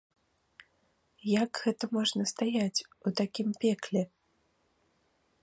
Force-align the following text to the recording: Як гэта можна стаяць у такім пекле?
Як 1.41 1.51
гэта 1.65 1.83
можна 1.97 2.23
стаяць 2.33 2.83
у 3.05 3.07
такім 3.21 3.49
пекле? 3.67 4.03